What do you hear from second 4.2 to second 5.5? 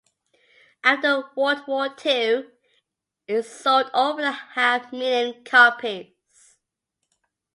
a half-million